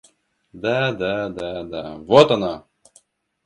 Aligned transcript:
Да-да-да-да... 0.63 1.83
Вот 2.09 2.31
оно! 2.31 2.53